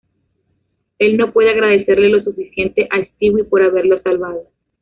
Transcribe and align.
Él 0.97 1.15
no 1.15 1.31
puede 1.31 1.51
agradecerle 1.51 2.09
lo 2.09 2.23
suficiente 2.23 2.87
a 2.89 3.05
Stewie 3.05 3.43
por 3.43 3.61
haberlo 3.61 4.01
salvado. 4.01 4.45